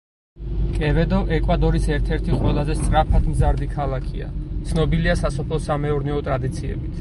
[0.77, 4.31] კევედო ეკვადორის ერთ-ერთი ყველაზე სწრაფად მზარდი ქალაქია;
[4.71, 6.89] ცნობილია სასოფლო-სამეურნეო ტრადიციებით.